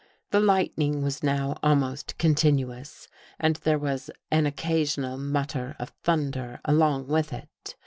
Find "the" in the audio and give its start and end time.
0.31-0.39